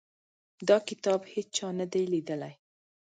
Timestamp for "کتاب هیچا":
0.89-1.67